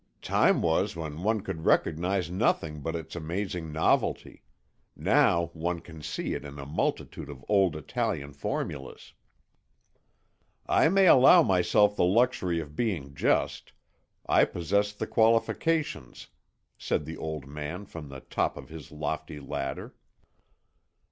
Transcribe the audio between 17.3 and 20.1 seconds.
man from the top of his lofty ladder.